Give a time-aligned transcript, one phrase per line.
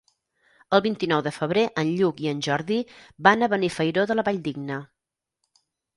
[0.75, 2.79] El vint-i-nou de febrer en Lluc i en Jordi
[3.29, 4.79] van a Benifairó de la Valldigna.